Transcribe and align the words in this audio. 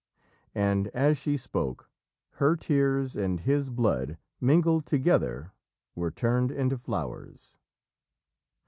And, 0.55 0.87
as 0.95 1.19
she 1.19 1.37
spoke, 1.37 1.87
her 2.39 2.55
tears 2.55 3.15
and 3.15 3.41
his 3.41 3.69
blood, 3.69 4.17
mingling 4.39 4.81
together, 4.81 5.51
were 5.93 6.09
turned 6.09 6.49
into 6.49 6.75
flowers. 6.79 7.55